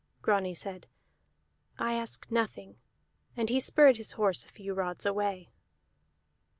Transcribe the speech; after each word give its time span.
Grani 0.23 0.55
said, 0.55 0.87
"I 1.77 1.93
ask 1.93 2.25
nothing." 2.31 2.77
And 3.37 3.49
he 3.51 3.59
spurred 3.59 3.97
his 3.97 4.13
horse 4.13 4.43
a 4.43 4.49
few 4.49 4.73
rods 4.73 5.05
away. 5.05 5.51